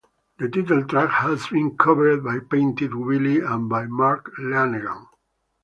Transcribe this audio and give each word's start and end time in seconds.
The 0.39 0.49
title 0.49 0.83
track 0.85 1.11
has 1.11 1.45
been 1.45 1.77
covered 1.77 2.23
by 2.23 2.39
Painted 2.39 2.95
Willie 2.95 3.41
and 3.41 3.69
by 3.69 3.85
Mark 3.85 4.31
Lanegan. 4.39 5.05